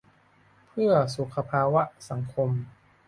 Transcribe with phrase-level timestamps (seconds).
[0.67, 2.49] 'เพื่อสุขภาวะสังคม'